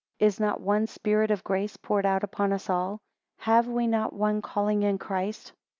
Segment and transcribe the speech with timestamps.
[0.17, 3.01] Is not one spirit of grace poured out upon us all?
[3.37, 5.53] Have we not one calling in Christ.